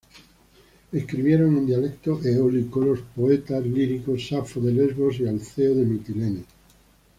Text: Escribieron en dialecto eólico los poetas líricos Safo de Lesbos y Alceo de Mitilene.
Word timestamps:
Escribieron 0.91 1.55
en 1.57 1.67
dialecto 1.67 2.19
eólico 2.25 2.81
los 2.83 3.01
poetas 3.15 3.63
líricos 3.63 4.29
Safo 4.29 4.59
de 4.59 4.73
Lesbos 4.73 5.19
y 5.19 5.27
Alceo 5.27 5.75
de 5.75 5.85
Mitilene. 5.85 6.43